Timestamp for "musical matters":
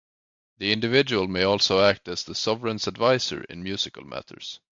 3.61-4.59